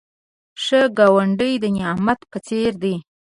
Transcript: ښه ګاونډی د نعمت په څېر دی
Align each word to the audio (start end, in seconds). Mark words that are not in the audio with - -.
ښه 0.63 0.81
ګاونډی 0.97 1.53
د 1.63 1.65
نعمت 1.77 2.19
په 2.31 2.37
څېر 2.47 2.71
دی 2.83 2.95